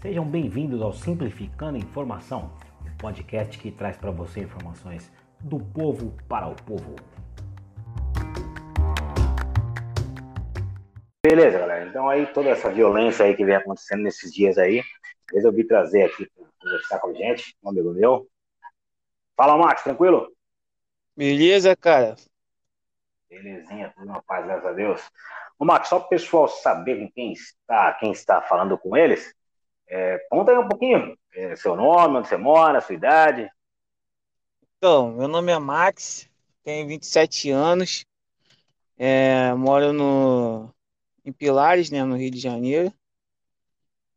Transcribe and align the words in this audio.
Sejam 0.00 0.24
bem-vindos 0.24 0.80
ao 0.80 0.92
Simplificando 0.92 1.76
Informação, 1.76 2.56
o 2.86 2.98
podcast 2.98 3.58
que 3.58 3.72
traz 3.72 3.96
para 3.96 4.12
você 4.12 4.42
informações 4.42 5.10
do 5.40 5.58
povo 5.58 6.16
para 6.28 6.46
o 6.46 6.54
povo. 6.54 6.94
Beleza, 11.20 11.58
galera. 11.58 11.84
Então 11.88 12.08
aí 12.08 12.32
toda 12.32 12.48
essa 12.48 12.70
violência 12.70 13.24
aí 13.24 13.34
que 13.34 13.44
vem 13.44 13.56
acontecendo 13.56 14.04
nesses 14.04 14.32
dias 14.32 14.56
aí, 14.56 14.84
resolvi 15.32 15.66
trazer 15.66 16.04
aqui 16.04 16.30
para 16.30 16.46
conversar 16.60 17.00
com 17.00 17.08
a 17.08 17.14
gente, 17.14 17.56
um 17.60 17.70
amigo 17.70 17.92
meu. 17.92 18.28
Fala, 19.36 19.58
Max, 19.58 19.82
tranquilo? 19.82 20.32
Beleza, 21.16 21.74
cara. 21.74 22.14
Belezinha, 23.28 23.92
tudo 23.96 24.06
na 24.06 24.22
paz, 24.22 24.46
graças 24.46 24.64
a 24.64 24.72
Deus. 24.74 25.10
Ô, 25.58 25.64
Max, 25.64 25.88
só 25.88 25.98
para 25.98 26.06
o 26.06 26.10
pessoal 26.10 26.46
saber 26.46 27.00
com 27.00 27.10
quem 27.10 27.32
está, 27.32 27.94
quem 27.94 28.12
está 28.12 28.40
falando 28.40 28.78
com 28.78 28.96
eles, 28.96 29.36
é, 29.88 30.18
conta 30.30 30.52
aí 30.52 30.58
um 30.58 30.68
pouquinho, 30.68 31.16
é, 31.34 31.56
seu 31.56 31.74
nome, 31.74 32.18
onde 32.18 32.28
você 32.28 32.36
mora, 32.36 32.80
sua 32.80 32.94
idade. 32.94 33.50
Então, 34.76 35.12
meu 35.12 35.26
nome 35.26 35.50
é 35.50 35.58
Max, 35.58 36.28
tenho 36.62 36.86
27 36.86 37.50
anos, 37.50 38.04
é, 38.96 39.52
moro 39.54 39.92
no, 39.92 40.72
em 41.24 41.32
Pilares, 41.32 41.90
né, 41.90 42.04
no 42.04 42.16
Rio 42.16 42.30
de 42.30 42.38
Janeiro, 42.38 42.92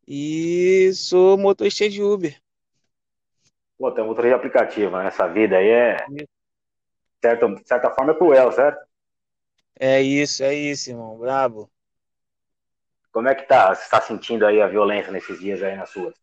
e 0.06 0.92
sou 0.94 1.38
motorista 1.38 1.88
de 1.88 2.02
Uber. 2.02 2.40
Pô, 3.78 3.90
tem 3.90 4.04
motorista 4.04 4.28
de 4.28 4.34
aplicativo, 4.34 4.96
né? 4.96 5.08
Essa 5.08 5.26
vida 5.26 5.56
aí 5.56 5.68
é, 5.68 5.96
de 7.22 7.66
certa 7.66 7.90
forma, 7.90 8.12
é 8.12 8.16
cruel, 8.16 8.52
certo? 8.52 8.84
É 9.78 10.00
isso, 10.00 10.42
é 10.42 10.54
isso, 10.54 10.90
irmão, 10.90 11.16
brabo. 11.18 11.70
Como 13.12 13.28
é 13.28 13.34
que 13.34 13.44
tá? 13.46 13.74
Você 13.74 13.82
está 13.82 14.00
sentindo 14.00 14.46
aí 14.46 14.60
a 14.60 14.66
violência 14.66 15.12
nesses 15.12 15.38
dias 15.38 15.62
aí 15.62 15.76
nas 15.76 15.90
suas? 15.90 16.14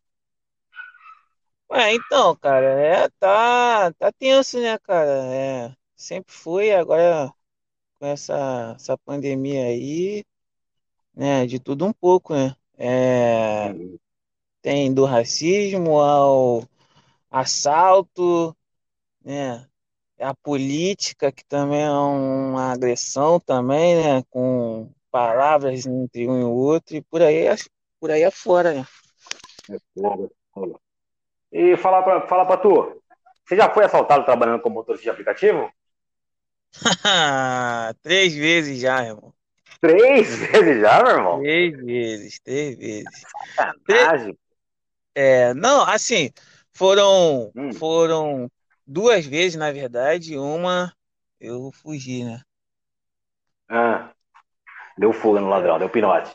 Ué, 1.70 1.94
então, 1.94 2.34
cara, 2.36 2.66
é, 2.66 3.08
tá, 3.20 3.92
tá 3.92 4.12
tenso, 4.12 4.58
né, 4.60 4.76
cara? 4.78 5.10
É, 5.32 5.72
sempre 5.94 6.32
foi, 6.34 6.72
agora 6.72 7.32
com 7.98 8.06
essa, 8.06 8.74
essa 8.76 8.98
pandemia 8.98 9.64
aí, 9.66 10.24
né, 11.14 11.46
de 11.46 11.60
tudo 11.60 11.86
um 11.86 11.92
pouco, 11.92 12.34
né? 12.34 12.56
É, 12.78 13.72
tem 14.62 14.92
do 14.92 15.04
racismo 15.04 16.00
ao 16.00 16.64
assalto, 17.30 18.56
né? 19.24 19.66
A 20.20 20.34
política, 20.34 21.32
que 21.32 21.44
também 21.46 21.82
é 21.82 21.90
uma 21.90 22.72
agressão 22.72 23.40
também, 23.40 23.96
né? 23.96 24.22
Com 24.30 24.92
palavras 25.10 25.86
entre 25.86 26.28
um 26.28 26.40
e 26.40 26.44
o 26.44 26.50
outro, 26.50 26.96
e 26.96 27.02
por 27.02 27.22
aí, 27.22 27.46
por 28.00 28.10
aí 28.10 28.24
afora, 28.24 28.72
né? 28.74 28.86
É 29.70 29.76
fogo, 29.94 30.24
é 30.26 30.30
fogo. 30.54 30.80
E 31.52 31.76
falar 31.76 32.02
pra, 32.02 32.26
falar 32.26 32.46
pra 32.46 32.56
tu, 32.56 33.02
você 33.44 33.56
já 33.56 33.72
foi 33.72 33.84
assaltado 33.84 34.24
trabalhando 34.24 34.62
como 34.62 34.76
motorista 34.76 35.04
de 35.04 35.10
aplicativo? 35.10 35.70
Três 38.02 38.34
vezes 38.34 38.80
já, 38.80 39.04
irmão. 39.04 39.32
Três 39.80 40.38
vezes 40.38 40.80
já, 40.80 41.02
meu 41.02 41.12
irmão? 41.12 41.40
Três 41.40 41.76
vezes, 41.76 42.40
três 42.40 42.76
vezes. 42.76 43.22
Sacanagem. 43.56 44.38
É, 45.14 45.52
não, 45.54 45.82
assim, 45.82 46.30
foram, 46.72 47.52
Hum. 47.54 47.70
foram 47.72 48.50
duas 48.86 49.26
vezes, 49.26 49.56
na 49.56 49.72
verdade, 49.72 50.38
uma 50.38 50.94
eu 51.40 51.70
fugi, 51.72 52.24
né? 52.24 52.40
Ah, 53.68 54.14
deu 54.98 55.12
fuga 55.12 55.40
no 55.40 55.48
ladrão, 55.48 55.78
deu 55.78 55.88
pinote. 55.90 56.34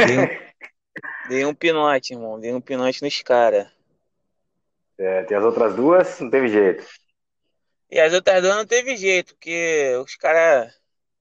Dei 0.00 0.18
um, 0.18 0.28
dei 1.24 1.44
um 1.46 1.54
pinote, 1.54 2.14
irmão, 2.14 2.38
dei 2.40 2.52
um 2.54 2.60
pinote 2.60 3.02
nos 3.02 3.22
caras. 3.22 3.68
É, 4.98 5.22
tem 5.24 5.36
as 5.36 5.44
outras 5.44 5.74
duas, 5.74 6.20
não 6.20 6.30
teve 6.30 6.48
jeito. 6.48 6.84
E 7.90 7.98
as 7.98 8.12
outras 8.12 8.42
duas 8.42 8.56
não 8.56 8.66
teve 8.66 8.96
jeito, 8.96 9.34
porque 9.34 9.94
os 10.04 10.14
caras 10.16 10.72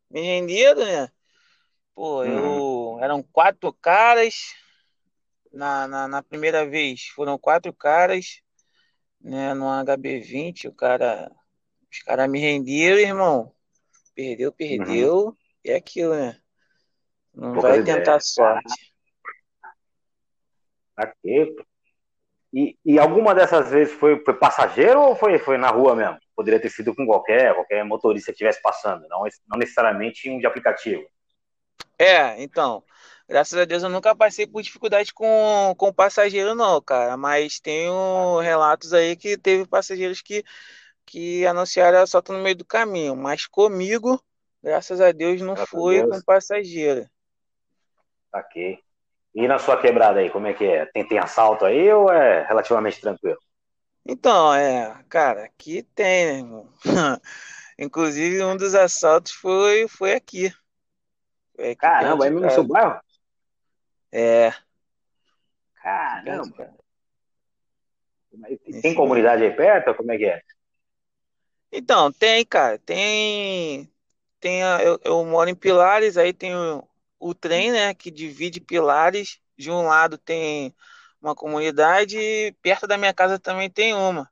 me 0.10 0.22
renderam, 0.22 0.86
né? 0.86 1.12
Pô, 1.96 2.24
Uhum. 2.24 2.64
eu 2.98 3.00
eram 3.02 3.24
quatro 3.24 3.74
caras 3.74 4.36
na, 5.52 5.88
na, 5.88 6.08
na 6.08 6.24
primeira 6.24 6.66
vez, 6.68 7.08
foram 7.16 7.38
quatro 7.38 7.74
caras, 7.74 8.42
né, 9.22 9.54
no 9.54 9.66
HB20, 9.70 10.68
o 10.68 10.74
cara, 10.74 11.32
os 11.92 12.00
caras 12.04 12.30
me 12.30 12.40
renderam, 12.40 13.00
irmão. 13.00 13.54
Perdeu, 14.16 14.52
Uhum. 14.70 15.10
perdeu, 15.10 15.38
e 15.38 15.39
é 15.66 15.76
aquilo, 15.76 16.16
né? 16.16 16.38
Não 17.34 17.54
Poucas 17.54 17.72
vai 17.72 17.80
ideias. 17.80 17.98
tentar 18.00 18.20
sorte. 18.20 18.94
Aqui. 20.96 21.56
E, 22.52 22.78
e 22.84 22.98
alguma 23.00 23.36
dessas 23.36 23.70
vezes 23.70 23.94
foi, 23.94 24.20
foi 24.24 24.34
passageiro 24.34 25.00
ou 25.02 25.16
foi, 25.16 25.38
foi 25.38 25.58
na 25.58 25.70
rua 25.70 25.96
mesmo? 25.96 26.18
Poderia 26.36 26.60
ter 26.60 26.70
sido 26.70 26.96
com 26.96 27.06
qualquer, 27.06 27.54
qualquer 27.54 27.84
motorista 27.86 28.32
que 28.32 28.36
estivesse 28.36 28.62
passando, 28.62 29.08
não, 29.08 29.24
não 29.48 29.58
necessariamente 29.58 30.30
um 30.30 30.40
de 30.40 30.48
aplicativo. 30.48 31.06
É, 31.98 32.42
então, 32.42 32.84
graças 33.28 33.60
a 33.60 33.66
Deus 33.66 33.84
eu 33.84 33.90
nunca 33.90 34.16
passei 34.16 34.48
por 34.48 34.62
dificuldade 34.62 35.14
com, 35.14 35.76
com 35.78 35.94
passageiro, 35.94 36.56
não, 36.56 36.82
cara. 36.82 37.16
Mas 37.16 37.60
tenho 37.60 38.40
relatos 38.40 38.94
aí 38.94 39.16
que 39.16 39.38
teve 39.38 39.68
passageiros 39.68 40.22
que, 40.22 40.44
que 41.06 41.46
anunciaram 41.46 42.00
assalto 42.02 42.34
no 42.34 42.40
meio 42.40 42.56
do 42.56 42.66
caminho. 42.66 43.16
Mas 43.16 43.46
comigo, 43.46 44.20
graças 44.62 45.02
a 45.02 45.12
Deus, 45.12 45.42
não 45.42 45.54
Graças 45.54 45.70
foi 45.70 46.02
Deus. 46.02 46.18
com 46.18 46.26
passageiro. 46.26 47.06
Ok. 48.34 48.80
E 49.36 49.48
na 49.48 49.60
sua 49.60 49.80
quebrada 49.80 50.20
aí, 50.20 50.30
como 50.30 50.48
é 50.48 50.54
que 50.54 50.66
é? 50.66 50.86
Tem, 50.88 51.08
tem 51.08 51.20
assalto 51.20 51.66
aí 51.66 51.92
ou 51.92 52.12
é 52.12 52.46
relativamente 52.48 53.00
tranquilo? 53.00 53.38
Então, 54.06 54.54
é, 54.54 55.04
cara, 55.08 55.46
aqui 55.46 55.84
tem, 55.84 56.26
né, 56.26 56.40
irmão? 56.40 56.70
Inclusive, 57.78 58.44
um 58.44 58.58
dos 58.58 58.76
assaltos 58.76 59.32
foi, 59.32 59.88
foi 59.88 60.14
aqui. 60.14 60.52
Foi 61.56 61.72
aqui 61.72 61.78
Caramba, 61.78 62.26
aí 62.26 62.30
de 62.30 62.36
mesmo 62.36 62.48
no 62.48 62.52
seu 62.54 62.64
bairro? 62.64 63.00
É, 64.12 64.52
Caramba. 65.82 66.76
E 68.68 68.82
Tem 68.82 68.94
comunidade 68.94 69.44
aí 69.44 69.56
perto? 69.56 69.96
Como 69.96 70.12
é 70.12 70.18
que 70.18 70.26
é? 70.26 70.42
Então, 71.72 72.12
tem, 72.12 72.46
cara, 72.46 72.78
tem, 72.80 73.90
tem 74.40 74.64
a- 74.64 74.82
eu, 74.84 75.00
eu 75.04 75.26
moro 75.26 75.50
em 75.50 75.56
Pilares, 75.56 76.18
aí 76.18 76.34
tem 76.34 76.56
o, 76.56 76.88
o 77.20 77.34
trem, 77.36 77.72
né, 77.72 77.94
que 77.94 78.12
divide 78.12 78.60
Pilares. 78.62 79.40
De 79.58 79.70
um 79.72 79.84
lado 79.88 80.18
tem 80.18 80.74
uma 81.22 81.36
comunidade 81.36 82.18
e 82.20 82.54
perto 82.62 82.88
da 82.88 82.98
minha 82.98 83.14
casa 83.14 83.38
também 83.40 83.70
tem 83.70 83.94
uma. 83.94 84.30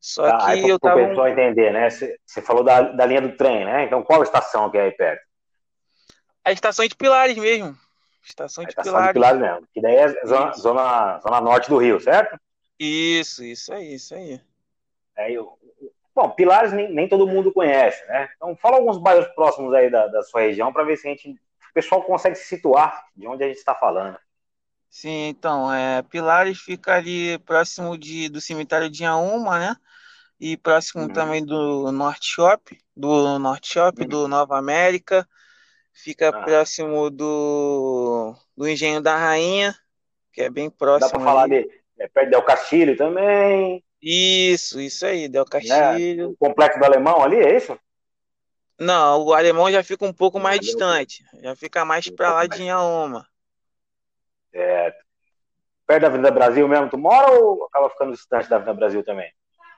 Só 0.00 0.32
aí 0.32 0.56
que 0.58 0.68
para 0.70 0.70
eu 0.70 0.78
o 0.80 0.90
tava, 0.90 1.02
um- 1.04 1.08
pessoal 1.08 1.28
entender, 1.28 1.72
né? 1.72 1.88
Você 1.90 2.42
falou 2.42 2.64
da, 2.64 2.80
da 2.82 3.06
linha 3.06 3.20
do 3.22 3.36
trem, 3.36 3.64
né? 3.64 3.84
Então 3.84 4.02
qual 4.02 4.22
estação 4.22 4.70
que 4.70 4.78
é 4.78 4.82
aí 4.84 4.92
perto? 4.92 5.22
a 6.44 6.52
estação 6.52 6.86
de 6.86 6.94
Pilares 6.94 7.36
mesmo. 7.36 7.76
Estação 8.24 8.64
A 8.64 8.68
de 8.68 8.70
estação 8.70 9.00
de 9.02 9.08
Pilares. 9.08 9.10
Pilares 9.10 9.40
mesmo. 9.40 9.66
Que 9.72 9.80
daí 9.80 9.96
é 9.96 10.08
zona, 10.26 10.52
zona, 10.52 11.18
zona 11.20 11.40
norte 11.40 11.68
do 11.70 11.78
Rio, 11.78 11.98
certo? 12.00 12.36
isso, 12.78 13.44
isso 13.44 13.72
aí, 13.72 13.94
isso 13.94 14.14
aí. 14.14 14.40
Aí 15.16 15.34
eu, 15.34 15.58
bom, 16.16 16.30
Pilares 16.30 16.72
nem, 16.72 16.90
nem 16.90 17.06
todo 17.06 17.26
mundo 17.26 17.52
conhece, 17.52 18.04
né? 18.06 18.30
Então 18.36 18.56
fala 18.56 18.78
alguns 18.78 18.96
bairros 18.96 19.28
próximos 19.34 19.74
aí 19.74 19.90
da, 19.90 20.06
da 20.06 20.22
sua 20.22 20.40
região 20.40 20.72
para 20.72 20.82
ver 20.82 20.96
se 20.96 21.06
a 21.06 21.10
gente, 21.10 21.30
o 21.30 21.74
pessoal 21.74 22.02
consegue 22.02 22.36
se 22.36 22.46
situar 22.46 23.04
de 23.14 23.28
onde 23.28 23.44
a 23.44 23.48
gente 23.48 23.58
está 23.58 23.74
falando. 23.74 24.18
Sim, 24.88 25.28
então, 25.28 25.70
é, 25.70 26.02
Pilares 26.02 26.58
fica 26.58 26.94
ali 26.94 27.38
próximo 27.40 27.98
de, 27.98 28.30
do 28.30 28.40
cemitério 28.40 28.88
de 28.88 29.02
Inhaúma, 29.02 29.58
né? 29.58 29.76
E 30.40 30.56
próximo 30.56 31.02
Uhum, 31.02 31.12
também 31.12 31.44
do 31.44 31.92
Norte 31.92 32.26
Shop, 32.26 32.78
do 32.96 33.38
Norte 33.38 33.74
Shop, 33.74 34.00
uhum. 34.00 34.08
do 34.08 34.26
Nova 34.26 34.56
América. 34.56 35.28
Fica 35.92 36.32
Ah, 36.32 36.42
próximo 36.42 37.10
do, 37.10 38.34
do 38.56 38.68
Engenho 38.68 39.02
da 39.02 39.16
Rainha, 39.16 39.74
que 40.32 40.42
é 40.42 40.50
bem 40.50 40.70
dá 40.70 40.76
para 40.76 40.78
próximo 40.78 41.20
falar 41.20 41.48
de 41.48 41.68
é, 41.98 42.08
perto 42.08 42.30
Del 42.30 42.42
Castilho 42.42 42.96
também, 42.96 43.82
Isso, 44.00 44.80
isso 44.80 45.06
aí, 45.06 45.28
Del 45.28 45.44
né? 45.44 45.50
Castilho. 45.50 46.30
O 46.30 46.36
complexo 46.36 46.78
do 46.78 46.84
Alemão 46.84 47.22
ali, 47.22 47.36
é 47.36 47.56
isso? 47.56 47.78
Não, 48.78 49.24
o 49.24 49.32
Alemão 49.32 49.70
já 49.70 49.82
fica 49.82 50.04
um 50.04 50.12
pouco 50.12 50.38
mais 50.38 50.60
distante. 50.60 51.24
Já 51.42 51.56
fica 51.56 51.84
mais 51.84 52.08
pouco 52.08 52.32
lá 52.32 52.46
de 52.46 52.50
mais 52.50 52.60
Inhaúma. 52.60 53.26
é, 54.52 54.94
perto 55.86 56.02
da 56.02 56.08
Avenida 56.08 56.30
Brasil 56.30 56.66
mesmo, 56.68 56.90
tu 56.90 56.98
mora 56.98 57.30
ou 57.32 57.64
acaba 57.64 57.90
ficando 57.90 58.12
distante 58.12 58.48
da 58.48 58.56
Avenida 58.56 58.74
Brasil 58.74 59.04
também? 59.04 59.32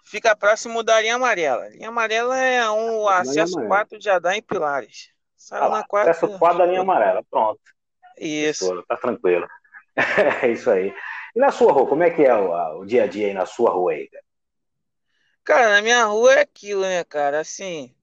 Fica 0.05 0.35
próximo 0.35 0.83
da 0.83 1.01
linha 1.01 1.17
amarela. 1.17 1.69
Linha 1.69 1.89
amarela 1.89 2.39
é 2.39 2.69
um 2.71 3.01
linha 3.01 3.11
acesso 3.21 3.59
amarela. 3.59 3.77
4 3.77 4.01
já 4.01 4.19
dá 4.19 4.37
em 4.37 4.43
Pilares. 4.43 5.11
Saiu 5.37 5.65
Ah 5.65 5.69
na 5.69 5.77
lá, 5.77 5.85
4, 5.85 6.11
acesso 6.11 6.39
4 6.39 6.59
da 6.59 6.67
linha 6.67 6.81
amarela, 6.81 7.23
pronto. 7.31 7.61
Isso. 8.19 8.83
Tá 8.89 8.97
tranquilo. 8.97 9.47
É 10.43 10.53
isso 10.53 10.71
aí. 10.71 10.95
E 11.39 11.41
na 11.41 11.53
sua 11.53 11.73
rua, 11.73 11.87
como 11.87 12.03
é 12.03 12.11
que 12.11 12.25
é 12.25 12.35
o, 12.35 12.81
o 12.81 12.85
dia 12.85 13.05
a 13.05 13.07
dia 13.07 13.29
aí 13.29 13.33
na 13.33 13.47
sua 13.47 13.71
rua 13.71 13.93
aí? 13.93 14.09
cara? 14.09 14.25
Cara, 15.45 15.69
na 15.69 15.83
minha 15.83 16.05
rua 16.05 16.35
é 16.35 16.41
aquilo, 16.41 16.81
né, 16.83 17.05
cara? 17.05 17.39
Assim, 17.39 17.95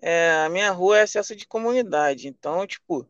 é, 0.00 0.30
a 0.46 0.48
minha 0.48 0.70
rua 0.70 1.00
é 1.00 1.02
acesso 1.02 1.36
de 1.36 1.46
comunidade. 1.46 2.28
Então, 2.28 2.66
tipo, 2.66 3.06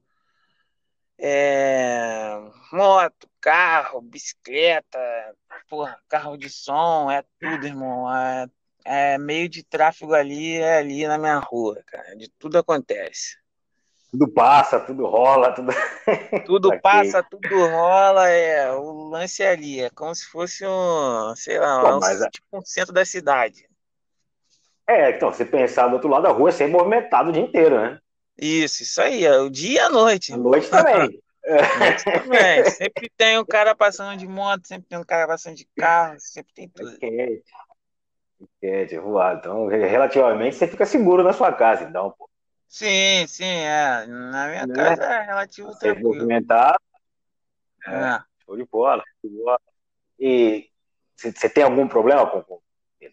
é, 1.16 2.40
moto, 2.72 3.30
carro, 3.40 4.00
bicicleta, 4.00 4.98
porra, 5.68 5.96
carro 6.08 6.36
de 6.36 6.50
som, 6.50 7.08
é 7.08 7.22
tudo, 7.38 7.64
irmão. 7.64 8.12
É, 8.12 8.48
é 8.84 9.16
meio 9.16 9.48
de 9.48 9.62
tráfego 9.62 10.12
ali, 10.12 10.56
é 10.56 10.78
ali 10.78 11.06
na 11.06 11.18
minha 11.18 11.38
rua, 11.38 11.80
cara. 11.86 12.16
De 12.16 12.28
tudo 12.30 12.58
acontece. 12.58 13.36
Tudo 14.12 14.28
passa, 14.28 14.78
tudo 14.78 15.06
rola, 15.06 15.52
tudo. 15.52 15.72
Tudo 16.44 16.68
passa, 16.82 17.22
tudo 17.22 17.48
rola, 17.48 18.28
é. 18.28 18.70
O 18.70 19.08
lance 19.08 19.42
é 19.42 19.48
ali, 19.48 19.80
é 19.80 19.88
como 19.88 20.14
se 20.14 20.26
fosse 20.26 20.66
um, 20.66 21.34
sei 21.34 21.58
lá, 21.58 21.80
Pô, 21.80 21.96
um, 21.96 22.00
mas... 22.00 22.18
tipo 22.30 22.46
um 22.52 22.62
centro 22.62 22.92
da 22.92 23.06
cidade. 23.06 23.66
É, 24.86 25.12
então, 25.12 25.32
se 25.32 25.46
pensar 25.46 25.88
do 25.88 25.94
outro 25.94 26.10
lado 26.10 26.24
da 26.24 26.28
rua, 26.28 26.50
é 26.50 26.52
sempre 26.52 26.74
movimentado 26.74 27.30
o 27.30 27.32
dia 27.32 27.40
inteiro, 27.40 27.80
né? 27.80 27.98
Isso, 28.38 28.82
isso 28.82 29.00
aí, 29.00 29.24
é 29.24 29.38
o 29.38 29.48
dia 29.48 29.76
e 29.76 29.78
a 29.78 29.88
noite. 29.88 30.34
A 30.34 30.36
noite 30.36 30.68
também. 30.68 31.22
também. 32.04 32.70
Sempre 32.70 33.10
tem 33.16 33.38
um 33.38 33.46
cara 33.46 33.74
passando 33.74 34.18
de 34.18 34.28
moto, 34.28 34.66
sempre 34.66 34.88
tem 34.90 34.98
um 34.98 35.04
cara 35.04 35.26
passando 35.26 35.56
de 35.56 35.66
carro, 35.74 36.16
sempre 36.18 36.52
tem 36.52 36.68
tudo. 36.68 36.90
É 36.90 36.96
quente. 36.98 37.44
É 38.42 38.44
quente, 38.60 38.98
voado. 38.98 39.38
Então, 39.38 39.66
relativamente, 39.68 40.56
você 40.56 40.68
fica 40.68 40.84
seguro 40.84 41.22
na 41.22 41.32
sua 41.32 41.50
casa, 41.50 41.84
então, 41.84 42.10
pô. 42.10 42.28
Sim, 42.72 43.26
sim, 43.26 43.44
é. 43.44 44.06
Na 44.06 44.48
minha 44.48 44.66
né? 44.66 44.74
casa 44.74 45.04
é 45.04 45.22
relativo 45.26 45.68
você 45.68 45.92
tranquilo. 45.92 46.14
movimentado. 46.14 46.80
É, 47.86 47.94
é. 47.94 48.22
Show 48.46 48.56
de 48.56 48.64
bola, 48.64 49.04
show 49.20 49.30
de 49.30 49.36
bola. 49.36 49.60
E 50.18 50.70
você 51.14 51.50
tem 51.50 51.64
algum 51.64 51.86
problema 51.86 52.26
com, 52.26 52.62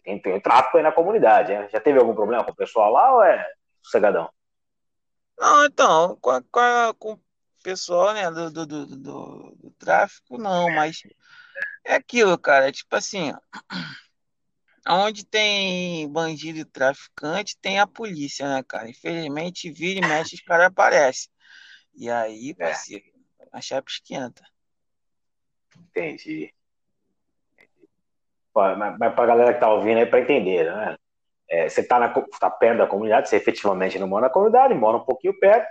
tem, 0.02 0.18
tem 0.18 0.40
tráfico 0.40 0.78
aí 0.78 0.82
na 0.82 0.90
comunidade, 0.90 1.52
né? 1.52 1.68
Já 1.70 1.78
teve 1.78 1.98
algum 1.98 2.14
problema 2.14 2.42
com 2.42 2.52
o 2.52 2.56
pessoal 2.56 2.90
lá 2.90 3.14
ou 3.14 3.22
é 3.22 3.46
sossegadão? 3.82 4.32
Não, 5.38 5.66
então, 5.66 6.16
com, 6.22 6.30
a, 6.30 6.42
com, 6.50 6.60
a, 6.60 6.94
com 6.98 7.12
o 7.12 7.20
pessoal, 7.62 8.14
né, 8.14 8.30
do, 8.30 8.50
do, 8.50 8.66
do, 8.66 8.86
do, 8.86 9.56
do 9.56 9.70
tráfico, 9.72 10.38
não, 10.38 10.70
mas 10.70 11.02
é 11.84 11.96
aquilo, 11.96 12.38
cara, 12.38 12.68
é 12.68 12.72
tipo 12.72 12.96
assim, 12.96 13.34
onde 14.88 15.24
tem 15.24 16.08
bandido 16.10 16.58
e 16.58 16.64
traficante, 16.64 17.58
tem 17.58 17.78
a 17.78 17.86
polícia, 17.86 18.48
né, 18.48 18.62
cara? 18.62 18.88
Infelizmente, 18.88 19.70
vira 19.70 20.04
e 20.04 20.08
mexe, 20.08 20.36
os 20.36 20.42
caras 20.42 20.66
aparecem. 20.66 21.30
E 21.94 22.10
aí, 22.10 22.50
é. 22.58 22.64
parceiro, 22.64 23.04
a 23.52 23.60
chapa 23.60 23.90
esquenta. 23.90 24.42
Entendi 25.76 26.54
mas, 28.54 28.98
mas 28.98 29.14
para 29.14 29.24
a 29.24 29.26
galera 29.26 29.52
que 29.52 29.56
está 29.56 29.72
ouvindo 29.72 29.98
aí, 29.98 30.06
para 30.06 30.20
entender, 30.20 30.64
né? 30.64 30.96
É, 31.48 31.68
você 31.68 31.80
está 31.80 32.08
tá 32.38 32.50
perto 32.50 32.78
da 32.78 32.86
comunidade, 32.86 33.28
você 33.28 33.36
efetivamente 33.36 33.98
não 33.98 34.06
mora 34.06 34.26
na 34.26 34.32
comunidade, 34.32 34.72
mora 34.74 34.98
um 34.98 35.04
pouquinho 35.04 35.36
perto, 35.38 35.66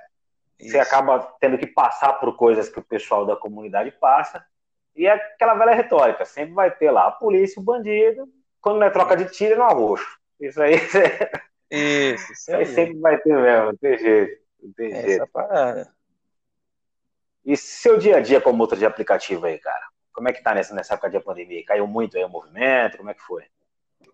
Isso. 0.59 0.71
você 0.71 0.79
acaba 0.79 1.19
tendo 1.39 1.57
que 1.57 1.67
passar 1.67 2.13
por 2.13 2.35
coisas 2.35 2.67
que 2.67 2.79
o 2.79 2.83
pessoal 2.83 3.25
da 3.25 3.35
comunidade 3.35 3.91
passa, 3.91 4.45
e 4.93 5.07
é 5.07 5.13
aquela 5.13 5.53
velha 5.53 5.73
retórica, 5.73 6.25
sempre 6.25 6.53
vai 6.53 6.69
ter 6.69 6.91
lá 6.91 7.07
a 7.07 7.11
polícia, 7.11 7.61
o 7.61 7.63
bandido, 7.63 8.27
quando 8.61 8.79
não 8.79 8.87
é 8.87 8.89
troca 8.89 9.15
de 9.15 9.25
tiro, 9.31 9.53
é 9.53 9.57
no 9.57 9.63
arroxo. 9.63 10.19
Isso 10.39 10.61
aí, 10.61 10.75
isso, 11.69 12.31
isso 12.31 12.55
aí. 12.55 12.65
sempre 12.65 12.97
vai 12.99 13.17
ter 13.19 13.35
mesmo, 13.35 13.65
não 13.65 13.75
tem 13.75 13.97
jeito. 13.97 14.41
Não 14.63 14.71
tem 14.71 14.93
Essa 14.93 15.05
jeito. 15.07 15.27
parada. 15.27 15.93
E 17.45 17.57
seu 17.57 17.97
dia 17.97 18.17
a 18.17 18.21
dia 18.21 18.39
como 18.39 18.57
motor 18.57 18.77
de 18.77 18.85
aplicativo 18.85 19.45
aí, 19.45 19.59
cara? 19.59 19.85
Como 20.13 20.29
é 20.29 20.33
que 20.33 20.41
tá 20.41 20.53
nessa, 20.55 20.73
nessa 20.73 20.93
época 20.93 21.09
de 21.09 21.19
pandemia? 21.19 21.65
Caiu 21.65 21.85
muito 21.87 22.15
aí 22.17 22.23
o 22.23 22.29
movimento? 22.29 22.97
Como 22.97 23.09
é 23.09 23.13
que 23.13 23.21
foi? 23.21 23.45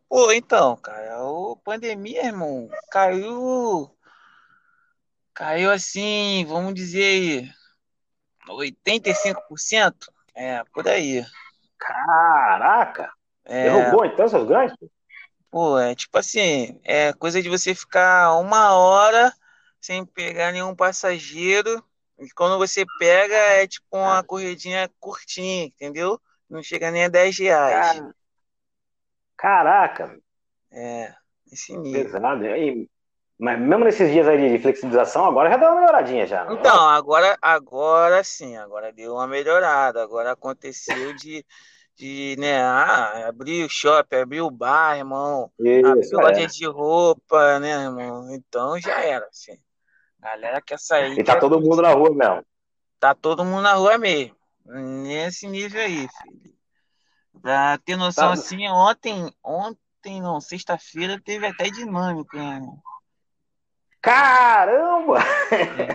Pô, 0.10 0.32
então, 0.32 0.76
cara, 0.78 1.16
a 1.16 1.56
pandemia, 1.64 2.26
irmão, 2.26 2.70
caiu. 2.92 3.96
Caiu 5.34 5.72
assim, 5.72 6.46
vamos 6.48 6.74
dizer 6.74 7.04
aí, 7.04 7.52
85%? 8.48 10.08
É, 10.34 10.64
por 10.74 10.88
aí. 10.88 11.26
Caraca! 11.78 13.12
É... 13.46 13.64
Derrubou 13.64 14.06
então 14.06 14.28
seus 14.28 14.48
ganhos? 14.48 14.74
Pô, 15.50 15.78
é 15.80 15.96
tipo 15.96 16.18
assim, 16.18 16.80
é 16.84 17.14
coisa 17.14 17.42
de 17.42 17.48
você 17.48 17.74
ficar 17.74 18.38
uma 18.40 18.74
hora 18.76 19.32
sem 19.80 20.06
pegar 20.06 20.52
nenhum 20.52 20.76
passageiro 20.76 21.84
e 22.18 22.30
quando 22.30 22.58
você 22.58 22.86
pega, 22.98 23.36
é 23.36 23.68
tipo 23.68 23.86
uma 23.92 24.24
corridinha 24.24 24.90
curtinha, 25.00 25.66
entendeu? 25.66 26.20
Não 26.50 26.64
chega 26.64 26.92
nem 26.92 27.06
a 27.06 27.10
10 27.10 27.38
reais. 27.40 28.02
Caraca! 29.38 30.18
É, 30.72 31.14
esse 31.52 31.78
nível. 31.78 32.06
Pesado. 32.06 32.46
E, 32.46 32.90
mas 33.38 33.60
mesmo 33.60 33.84
nesses 33.84 34.12
dias 34.12 34.28
aí 34.28 34.50
de 34.50 34.62
flexibilização, 34.62 35.26
agora 35.26 35.50
já 35.50 35.58
deu 35.58 35.70
uma 35.70 35.82
melhoradinha 35.82 36.26
já. 36.26 36.48
Então, 36.52 36.88
agora, 36.88 37.38
agora 37.42 38.24
sim, 38.24 38.56
agora 38.56 38.94
deu 38.94 39.14
uma 39.14 39.28
melhorada. 39.28 40.02
Agora 40.02 40.32
aconteceu 40.32 41.14
de, 41.16 41.46
de 41.96 42.36
né, 42.38 42.62
ah, 42.62 43.28
abrir 43.28 43.66
o 43.66 43.70
shopping, 43.70 44.18
abrir 44.18 44.42
o 44.42 44.52
bar, 44.52 44.98
irmão. 44.98 45.50
Isso, 45.60 45.88
abrir 45.88 46.14
é. 46.14 46.18
loja 46.18 46.48
de 46.48 46.66
roupa, 46.66 47.60
né, 47.60 47.72
irmão? 47.86 48.34
Então 48.34 48.80
já 48.80 49.02
era, 49.02 49.26
assim. 49.28 49.58
Galera 50.20 50.62
quer 50.62 50.80
sair. 50.80 51.18
E 51.18 51.24
tá 51.24 51.40
todo 51.40 51.62
mundo 51.62 51.82
na 51.82 51.94
rua 51.94 52.14
mesmo. 52.14 52.46
Tá 53.00 53.14
todo 53.14 53.46
mundo 53.46 53.62
na 53.62 53.74
rua 53.74 53.98
mesmo. 53.98 54.36
Nesse 54.66 55.48
nível 55.48 55.82
aí, 55.82 56.08
filho. 56.08 56.56
Pra 57.42 57.78
ter 57.78 57.96
noção 57.96 58.28
tá. 58.28 58.34
assim, 58.34 58.68
ontem, 58.68 59.32
ontem, 59.44 60.22
não, 60.22 60.42
sexta-feira 60.42 61.22
teve 61.24 61.46
até 61.46 61.66
dinâmico, 61.66 62.36
né? 62.36 62.62
Caramba! 64.02 65.20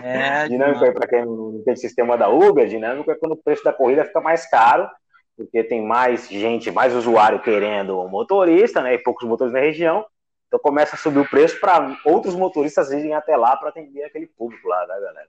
É, 0.03 0.47
dinâmico 0.49 0.83
aí, 0.83 0.93
para 0.93 1.07
quem 1.07 1.25
não 1.25 1.61
tem 1.63 1.75
sistema 1.75 2.17
da 2.17 2.29
Uber, 2.29 2.67
dinâmico 2.67 3.11
é 3.11 3.15
quando 3.15 3.33
o 3.33 3.43
preço 3.43 3.63
da 3.63 3.73
corrida 3.73 4.05
fica 4.05 4.21
mais 4.21 4.49
caro, 4.49 4.89
porque 5.43 5.63
tem 5.63 5.85
mais 5.85 6.27
gente, 6.29 6.71
mais 6.71 6.93
usuário 6.93 7.41
querendo 7.41 7.99
o 7.99 8.09
motorista, 8.09 8.81
né? 8.81 8.93
E 8.93 9.03
poucos 9.03 9.27
motores 9.27 9.53
na 9.53 9.59
região. 9.59 10.05
Então 10.47 10.59
começa 10.59 10.95
a 10.95 10.99
subir 10.99 11.19
o 11.19 11.29
preço 11.29 11.59
para 11.59 11.97
outros 12.03 12.35
motoristas 12.35 12.91
irem 12.91 13.13
até 13.13 13.37
lá 13.37 13.55
para 13.55 13.69
atender 13.69 14.03
aquele 14.03 14.27
público 14.27 14.67
lá, 14.67 14.81
né, 14.81 14.99
galera? 14.99 15.27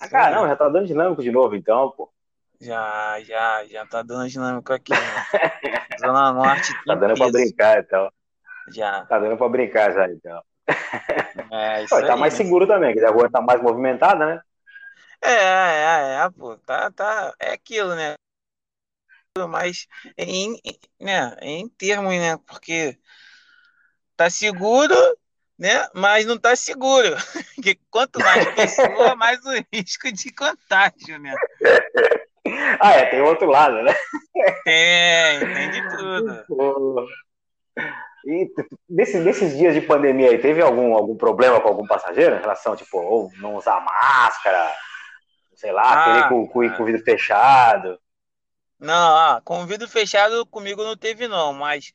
Ah, 0.00 0.08
caramba, 0.08 0.48
já 0.48 0.56
tá 0.56 0.68
dando 0.68 0.86
dinâmico 0.86 1.22
de 1.22 1.32
novo, 1.32 1.56
então, 1.56 1.90
pô. 1.90 2.10
Já, 2.60 3.20
já, 3.22 3.64
já 3.66 3.86
tá 3.86 4.02
dando 4.02 4.28
dinâmico 4.28 4.72
aqui. 4.72 4.92
Né? 4.92 4.98
Zona 6.00 6.32
Norte. 6.32 6.72
tá 6.84 6.94
dando 6.94 7.14
para 7.14 7.30
brincar, 7.30 7.80
então. 7.80 8.10
Já. 8.68 9.04
Tá 9.06 9.18
dando 9.18 9.36
para 9.36 9.48
brincar 9.48 9.92
já, 9.92 10.08
então. 10.08 10.42
É, 11.50 11.82
isso 11.84 11.94
pô, 11.94 12.00
tá 12.06 12.14
aí, 12.14 12.20
mais 12.20 12.34
seguro 12.34 12.66
também, 12.66 12.94
que 12.94 13.04
a 13.04 13.10
rua 13.10 13.30
tá 13.30 13.40
mais 13.40 13.60
movimentada, 13.60 14.26
né? 14.26 14.40
É, 15.22 15.32
é, 15.32 16.24
é, 16.24 16.30
pô, 16.30 16.56
tá, 16.58 16.90
tá, 16.90 17.34
é 17.40 17.52
aquilo, 17.52 17.94
né? 17.94 18.14
Mas 19.48 19.86
em, 20.16 20.60
né, 21.00 21.36
em 21.42 21.68
termos, 21.68 22.14
né, 22.14 22.38
porque 22.46 22.98
tá 24.16 24.30
seguro, 24.30 24.94
né? 25.58 25.86
Mas 25.94 26.26
não 26.26 26.38
tá 26.38 26.54
seguro. 26.54 27.16
Porque 27.54 27.78
quanto 27.90 28.18
mais 28.20 28.46
pessoa, 28.54 29.14
mais 29.16 29.40
o 29.44 29.52
risco 29.72 30.12
de 30.12 30.32
contágio, 30.32 31.18
né? 31.18 31.34
Ah, 32.80 32.92
é, 32.92 33.06
tem 33.06 33.20
outro 33.22 33.48
lado, 33.48 33.82
né? 33.82 33.94
Tem, 34.64 35.40
tem 35.40 35.70
de 35.70 35.96
tudo. 35.96 37.06
E 38.24 38.52
desses, 38.88 39.24
desses 39.24 39.56
dias 39.56 39.74
de 39.74 39.80
pandemia 39.80 40.30
aí, 40.30 40.38
teve 40.38 40.60
algum, 40.60 40.94
algum 40.94 41.16
problema 41.16 41.60
com 41.60 41.68
algum 41.68 41.86
passageiro 41.86 42.36
em 42.36 42.40
relação, 42.40 42.76
tipo, 42.76 42.98
ou 42.98 43.30
não 43.38 43.56
usar 43.56 43.80
máscara, 43.80 44.72
sei 45.54 45.72
lá, 45.72 45.92
ah, 45.92 46.04
querer 46.04 46.28
com, 46.28 46.46
com, 46.46 46.76
com 46.76 46.82
o 46.82 46.86
vidro 46.86 47.02
fechado? 47.02 47.98
Não, 48.78 49.16
ah, 49.16 49.40
com 49.44 49.62
o 49.62 49.66
vidro 49.66 49.88
fechado 49.88 50.44
comigo 50.46 50.84
não 50.84 50.96
teve 50.96 51.26
não, 51.26 51.52
mas 51.52 51.92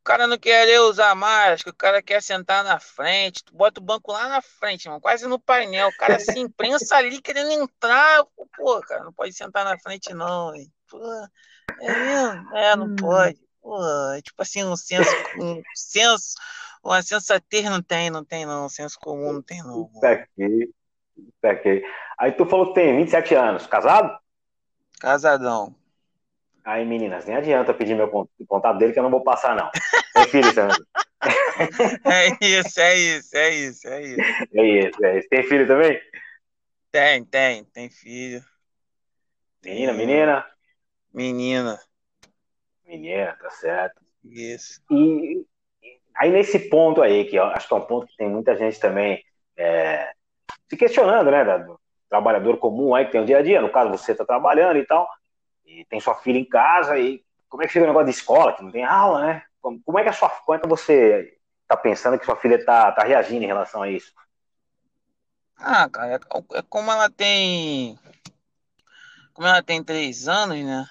o 0.00 0.02
cara 0.04 0.26
não 0.26 0.38
quer 0.38 0.80
usar 0.80 1.14
máscara, 1.14 1.70
o 1.70 1.76
cara 1.76 2.02
quer 2.02 2.22
sentar 2.22 2.62
na 2.64 2.78
frente, 2.78 3.44
tu 3.44 3.54
bota 3.54 3.80
o 3.80 3.84
banco 3.84 4.12
lá 4.12 4.28
na 4.28 4.42
frente, 4.42 4.88
mano, 4.88 5.00
quase 5.00 5.26
no 5.26 5.38
painel, 5.38 5.88
o 5.88 5.96
cara 5.96 6.18
se 6.18 6.38
imprensa 6.38 6.96
ali 6.96 7.20
querendo 7.20 7.50
entrar, 7.50 8.24
pô, 8.56 8.80
cara, 8.80 9.04
não 9.04 9.12
pode 9.12 9.32
sentar 9.32 9.64
na 9.64 9.78
frente 9.78 10.12
não, 10.12 10.52
pô, 10.88 11.00
é 11.80 11.98
mesmo? 11.98 12.56
É, 12.56 12.76
não 12.76 12.86
hum. 12.86 12.96
pode, 12.96 13.38
pô, 13.62 13.78
é 14.14 14.20
tipo 14.20 14.42
assim, 14.42 14.64
um 14.64 14.76
senso, 14.76 15.10
um 15.38 15.62
senso, 15.74 16.34
uma 16.82 17.02
sensatez 17.02 17.64
não 17.64 17.82
tem, 17.82 18.10
não 18.10 18.24
tem 18.24 18.44
não, 18.44 18.66
um 18.66 18.70
senso 18.70 18.98
comum 18.98 19.32
não 19.34 19.42
tem 19.42 19.62
não. 19.62 19.90
Saquei, 20.00 20.70
saquei. 21.40 21.82
Aí 22.18 22.32
tu 22.32 22.44
falou 22.46 22.68
que 22.68 22.74
tem 22.74 22.96
27 22.96 23.34
anos, 23.34 23.66
casado? 23.66 24.18
Casadão. 24.98 25.79
Aí, 26.64 26.84
meninas, 26.84 27.26
nem 27.26 27.36
adianta 27.36 27.72
pedir 27.72 27.94
meu 27.94 28.10
contato 28.46 28.78
dele 28.78 28.92
que 28.92 28.98
eu 28.98 29.02
não 29.02 29.10
vou 29.10 29.22
passar, 29.22 29.56
não. 29.56 29.70
Tem 30.14 30.26
filho 30.26 30.54
também. 30.54 30.76
É 32.06 32.28
isso, 32.40 32.80
é 32.80 32.96
isso, 32.96 33.36
é 33.36 33.50
isso, 33.50 33.88
é 33.88 34.02
isso. 34.02 34.20
É 34.54 34.64
isso, 34.64 35.04
é 35.04 35.18
isso. 35.18 35.28
Tem 35.28 35.42
filho 35.42 35.66
também? 35.66 36.00
Tem, 36.90 37.24
tem, 37.24 37.64
tem 37.64 37.90
filho. 37.90 38.42
Menina, 39.64 39.92
menina? 39.92 40.46
Menina. 41.12 41.78
Menina, 42.86 43.36
tá 43.40 43.50
certo. 43.50 44.00
Isso. 44.24 44.80
E 44.90 45.44
aí 46.14 46.30
nesse 46.30 46.58
ponto 46.70 47.02
aí, 47.02 47.24
que 47.24 47.38
acho 47.38 47.68
que 47.68 47.74
é 47.74 47.76
um 47.76 47.86
ponto 47.86 48.06
que 48.06 48.16
tem 48.16 48.28
muita 48.28 48.56
gente 48.56 48.80
também 48.80 49.22
é, 49.56 50.10
se 50.68 50.76
questionando, 50.76 51.30
né, 51.30 51.44
trabalhador 52.08 52.58
comum 52.58 52.94
aí 52.94 53.04
que 53.04 53.12
tem 53.12 53.20
o 53.20 53.26
dia 53.26 53.38
a 53.38 53.42
dia, 53.42 53.60
no 53.60 53.70
caso 53.70 53.90
você 53.90 54.12
está 54.12 54.24
trabalhando 54.24 54.78
e 54.78 54.86
tal, 54.86 55.08
e 55.70 55.84
tem 55.84 56.00
sua 56.00 56.16
filha 56.16 56.38
em 56.38 56.44
casa, 56.44 56.98
e 56.98 57.24
como 57.48 57.62
é 57.62 57.66
que 57.66 57.72
fica 57.72 57.84
o 57.84 57.88
negócio 57.88 58.06
de 58.06 58.12
escola, 58.12 58.52
que 58.52 58.62
não 58.62 58.72
tem 58.72 58.84
aula, 58.84 59.24
né? 59.24 59.42
Como, 59.60 59.98
é 59.98 60.02
que 60.02 60.08
a 60.08 60.12
sua, 60.12 60.32
é 60.54 60.58
que 60.58 60.66
você 60.66 61.38
está 61.62 61.76
pensando 61.76 62.18
que 62.18 62.24
sua 62.24 62.36
filha 62.36 62.56
está 62.56 62.90
tá 62.92 63.04
reagindo 63.04 63.44
em 63.44 63.46
relação 63.46 63.82
a 63.82 63.88
isso? 63.88 64.12
Ah, 65.56 65.88
cara, 65.88 66.14
é, 66.14 66.58
é 66.58 66.62
como 66.62 66.90
ela 66.90 67.08
tem. 67.08 67.98
Como 69.32 69.46
ela 69.46 69.62
tem 69.62 69.84
três 69.84 70.26
anos, 70.26 70.58
né? 70.58 70.86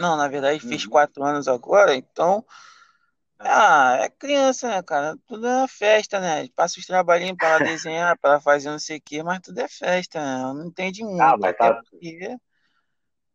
Não, 0.00 0.16
na 0.16 0.26
verdade, 0.26 0.60
fiz 0.60 0.84
uhum. 0.84 0.90
quatro 0.90 1.22
anos 1.22 1.46
agora, 1.46 1.94
então. 1.94 2.44
Ah, 3.38 3.98
é 4.00 4.08
criança, 4.08 4.68
né, 4.68 4.82
cara? 4.82 5.16
Tudo 5.26 5.46
é 5.46 5.68
festa, 5.68 6.18
né? 6.18 6.48
Passa 6.56 6.80
os 6.80 6.86
trabalhinhos 6.86 7.36
para 7.36 7.58
desenhar, 7.62 8.18
para 8.18 8.40
fazer 8.40 8.70
não 8.70 8.78
sei 8.78 8.96
o 8.96 9.02
quê, 9.04 9.22
mas 9.22 9.40
tudo 9.40 9.58
é 9.58 9.68
festa, 9.68 10.18
né? 10.18 10.40
Ela 10.40 10.54
não 10.54 10.66
entende 10.66 11.04
muito. 11.04 11.20
Ah, 11.20 11.36
mas 11.38 11.56
tá... 11.56 11.74
porque 11.90 12.36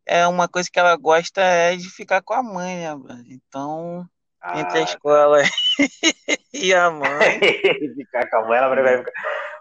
é 0.09 0.27
uma 0.27 0.47
coisa 0.47 0.67
que 0.71 0.79
ela 0.79 0.95
gosta 0.95 1.39
é 1.39 1.75
de 1.75 1.87
ficar 1.87 2.23
com 2.23 2.33
a 2.33 2.41
mãe, 2.41 2.77
né, 2.77 3.23
Então, 3.27 4.03
ah, 4.41 4.59
entre 4.59 4.79
a 4.79 4.85
tá. 4.85 4.91
escola 4.91 5.37
e 6.51 6.73
a 6.73 6.89
mãe. 6.89 7.39
ficar 7.95 8.27
com 8.27 8.37
a 8.37 8.47
mãe, 8.47 8.57
ela 8.57 8.69
vai 8.69 8.97
ficar. 8.97 9.11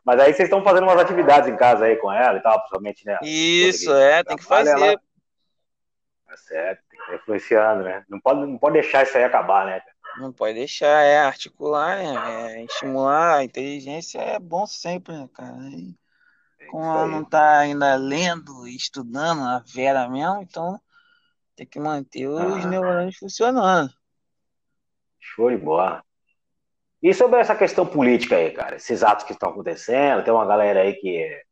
Mas 0.07 0.21
aí 0.21 0.33
vocês 0.33 0.49
estão 0.49 0.64
fazendo 0.64 0.85
umas 0.85 0.99
atividades 0.99 1.50
em 1.50 1.57
casa 1.57 1.85
aí 1.85 1.97
com 1.97 2.11
ela 2.11 2.38
e 2.38 2.43
tal, 2.43 2.59
principalmente, 2.61 3.05
né? 3.05 3.19
Isso, 3.23 3.93
é, 3.93 4.25
tem 4.25 4.38
que 4.38 4.45
fazer. 4.45 4.71
Ela... 4.71 4.97
Tá 6.26 6.37
certo, 6.38 6.81
tem 6.88 6.99
que 6.99 7.05
estar 7.05 7.17
influenciando, 7.17 7.83
né? 7.85 8.05
Não 8.09 8.19
pode, 8.19 8.40
não 8.40 8.57
pode 8.57 8.81
deixar 8.81 9.02
isso 9.02 9.19
aí 9.19 9.25
acabar, 9.25 9.67
né? 9.67 9.83
Não 10.17 10.33
pode 10.33 10.55
deixar, 10.55 11.05
é 11.05 11.19
articular, 11.19 11.99
né? 11.99 12.55
É, 12.55 12.64
estimular 12.64 13.37
a 13.37 13.45
inteligência 13.45 14.19
é 14.19 14.38
bom 14.38 14.67
sempre, 14.67 15.12
né, 15.12 15.28
cara? 15.35 15.59
E, 15.59 15.95
como 16.68 16.84
ela 16.84 17.06
não 17.06 17.25
tá 17.25 17.58
ainda 17.58 17.94
lendo 17.96 18.66
e 18.66 18.76
estudando 18.76 19.42
a 19.42 19.62
Vera 19.66 20.08
mesmo, 20.08 20.42
então 20.42 20.80
tem 21.56 21.66
que 21.66 21.80
manter 21.80 22.28
os 22.28 22.64
ah. 22.64 22.68
neurônios 22.68 23.16
funcionando. 23.16 23.92
Show 25.18 25.50
de 25.50 25.56
bola. 25.56 26.04
E 27.02 27.14
sobre 27.14 27.40
essa 27.40 27.54
questão 27.54 27.87
política 27.87 28.37
aí, 28.37 28.50
cara, 28.50 28.76
esses 28.76 29.02
atos 29.02 29.25
que 29.25 29.32
estão 29.32 29.50
acontecendo, 29.50 30.22
tem 30.22 30.32
uma 30.32 30.46
galera 30.46 30.82
aí 30.82 30.94
que. 30.94 31.42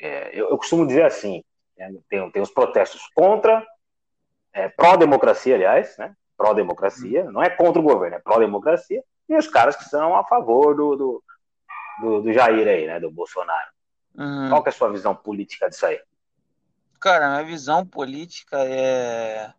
É, 0.00 0.30
eu, 0.32 0.50
eu, 0.50 0.58
costumo 0.58 0.86
dizer 0.86 1.04
assim: 1.04 1.44
né, 1.76 1.92
tem, 2.08 2.30
tem 2.30 2.42
os 2.42 2.50
protestos 2.50 3.02
contra, 3.14 3.64
é, 4.52 4.68
pró-democracia, 4.68 5.54
aliás, 5.54 5.96
né? 5.98 6.14
Pró-democracia, 6.36 7.24
não 7.30 7.42
é 7.42 7.50
contra 7.50 7.80
o 7.80 7.84
governo, 7.84 8.16
é 8.16 8.20
pró-democracia, 8.20 9.02
e 9.28 9.36
os 9.36 9.46
caras 9.46 9.76
que 9.76 9.84
são 9.84 10.16
a 10.16 10.24
favor 10.24 10.74
do, 10.74 10.96
do, 10.96 11.24
do, 12.00 12.22
do 12.22 12.32
Jair 12.32 12.66
aí, 12.66 12.86
né? 12.86 13.00
Do 13.00 13.10
Bolsonaro. 13.10 13.70
Uhum. 14.14 14.48
Qual 14.48 14.62
que 14.62 14.68
é 14.68 14.72
a 14.72 14.74
sua 14.74 14.90
visão 14.90 15.14
política 15.14 15.68
disso 15.68 15.86
aí? 15.86 16.00
Cara, 17.00 17.30
minha 17.30 17.44
visão 17.44 17.84
política 17.86 18.58
é. 18.64 19.52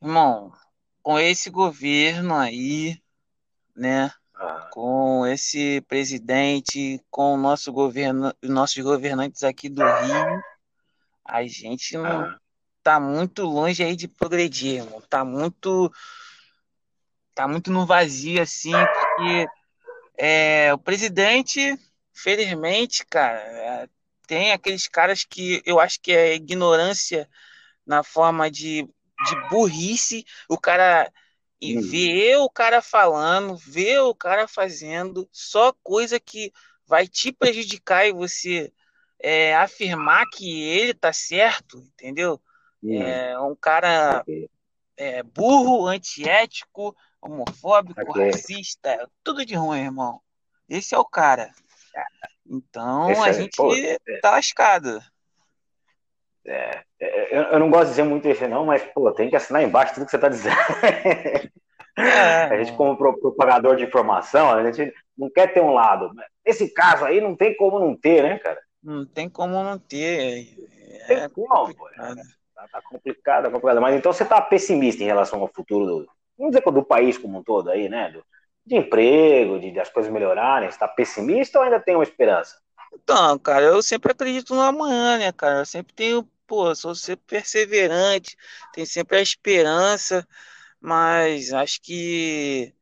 Irmão, 0.00 0.52
com 1.02 1.18
esse 1.18 1.50
governo 1.50 2.34
aí, 2.34 3.00
né? 3.76 4.10
Ah. 4.34 4.68
Com 4.72 5.26
esse 5.26 5.80
presidente, 5.82 7.00
com 7.10 7.34
o 7.34 7.36
nosso 7.36 7.72
governo, 7.72 8.32
nossos 8.42 8.82
governantes 8.82 9.42
aqui 9.42 9.68
do 9.68 9.82
Rio, 9.82 10.42
a 11.24 11.42
gente 11.46 11.96
não 11.96 12.22
ah. 12.22 12.38
tá 12.82 12.98
muito 12.98 13.42
longe 13.42 13.82
aí 13.82 13.94
de 13.94 14.08
progredir, 14.08 14.82
irmão. 14.82 15.02
Tá 15.02 15.24
muito 15.24 15.92
tá 17.34 17.48
muito 17.48 17.70
no 17.70 17.84
vazio 17.84 18.40
assim, 18.40 18.72
porque 18.72 19.46
é, 20.16 20.72
o 20.72 20.78
presidente 20.78 21.78
Felizmente, 22.14 23.04
cara, 23.04 23.40
é, 23.40 23.88
tem 24.26 24.52
aqueles 24.52 24.86
caras 24.86 25.24
que 25.24 25.60
eu 25.66 25.80
acho 25.80 26.00
que 26.00 26.12
é 26.12 26.34
ignorância 26.34 27.28
na 27.84 28.02
forma 28.02 28.50
de, 28.50 28.82
de 28.84 29.48
burrice. 29.50 30.24
O 30.48 30.56
cara 30.56 31.12
e 31.60 31.78
hum. 31.78 31.82
vê 31.82 32.36
o 32.36 32.48
cara 32.48 32.82
falando, 32.82 33.56
vê 33.56 33.98
o 33.98 34.14
cara 34.14 34.46
fazendo, 34.46 35.28
só 35.32 35.72
coisa 35.82 36.20
que 36.20 36.52
vai 36.86 37.08
te 37.08 37.32
prejudicar 37.32 38.06
e 38.06 38.12
você 38.12 38.72
é, 39.18 39.56
afirmar 39.56 40.26
que 40.30 40.62
ele 40.62 40.92
tá 40.92 41.12
certo, 41.12 41.78
entendeu? 41.78 42.40
Hum. 42.82 43.02
É 43.02 43.40
um 43.40 43.56
cara 43.56 44.22
é, 44.96 45.22
burro, 45.22 45.86
antiético, 45.86 46.94
homofóbico, 47.20 48.00
okay. 48.10 48.30
racista, 48.30 49.10
tudo 49.22 49.44
de 49.46 49.54
ruim, 49.54 49.80
irmão. 49.80 50.20
Esse 50.68 50.94
é 50.94 50.98
o 50.98 51.04
cara. 51.04 51.50
Então 52.46 53.10
Esse 53.10 53.22
a 53.22 53.28
é, 53.28 53.32
gente 53.32 53.56
pô, 53.56 53.74
é. 53.74 53.98
tá 54.20 54.32
lascado. 54.32 55.00
É, 56.46 56.82
é, 57.00 57.38
eu, 57.38 57.42
eu, 57.44 57.58
não 57.58 57.70
gosto 57.70 57.84
de 57.84 57.90
dizer 57.90 58.02
muito 58.02 58.28
isso, 58.28 58.46
não, 58.48 58.66
mas 58.66 58.82
pô, 58.92 59.10
tem 59.12 59.30
que 59.30 59.36
assinar 59.36 59.62
embaixo 59.62 59.94
tudo 59.94 60.04
que 60.04 60.10
você 60.10 60.18
tá 60.18 60.28
dizendo. 60.28 60.56
É, 61.96 62.02
a 62.52 62.62
gente, 62.62 62.76
como 62.76 62.96
propagador 62.96 63.76
de 63.76 63.84
informação, 63.84 64.50
a 64.50 64.70
gente 64.70 64.92
não 65.16 65.30
quer 65.30 65.52
ter 65.54 65.62
um 65.62 65.72
lado. 65.72 66.10
Nesse 66.44 66.72
caso 66.72 67.04
aí, 67.04 67.20
não 67.20 67.34
tem 67.34 67.56
como 67.56 67.78
não 67.78 67.96
ter, 67.96 68.22
né, 68.22 68.38
cara? 68.38 68.60
Não 68.82 69.06
tem 69.06 69.28
como 69.28 69.62
não 69.62 69.78
ter. 69.78 70.54
É 71.08 71.20
tem 71.20 71.28
como, 71.30 71.74
pô. 71.74 71.88
Tá, 71.96 72.68
tá, 72.70 72.82
complicado, 72.82 73.44
tá 73.44 73.50
complicado. 73.50 73.80
Mas 73.80 73.96
então 73.96 74.12
você 74.12 74.24
tá 74.24 74.40
pessimista 74.40 75.02
em 75.02 75.06
relação 75.06 75.40
ao 75.40 75.48
futuro 75.48 75.86
do, 75.86 76.08
vamos 76.36 76.54
dizer, 76.54 76.70
do 76.70 76.84
país 76.84 77.16
como 77.16 77.38
um 77.38 77.42
todo 77.42 77.70
aí, 77.70 77.88
né? 77.88 78.10
Do, 78.10 78.22
de 78.66 78.76
emprego, 78.76 79.58
de, 79.58 79.70
de 79.70 79.80
as 79.80 79.90
coisas 79.90 80.12
melhorarem? 80.12 80.68
Você 80.68 80.76
está 80.76 80.88
pessimista 80.88 81.58
ou 81.58 81.64
ainda 81.64 81.80
tem 81.80 81.94
uma 81.94 82.04
esperança? 82.04 82.56
Então, 82.92 83.38
cara, 83.38 83.64
eu 83.66 83.82
sempre 83.82 84.12
acredito 84.12 84.54
no 84.54 84.60
amanhã, 84.60 85.18
né, 85.18 85.32
cara? 85.32 85.60
Eu 85.60 85.66
sempre 85.66 85.92
tenho, 85.94 86.28
pô, 86.46 86.74
sou 86.74 86.94
sempre 86.94 87.24
perseverante, 87.26 88.36
tenho 88.72 88.86
sempre 88.86 89.18
a 89.18 89.22
esperança, 89.22 90.26
mas 90.80 91.52
acho 91.52 91.80
que 91.82 92.74